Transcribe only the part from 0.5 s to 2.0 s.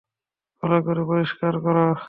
ভালো করে পরিষ্কার করো!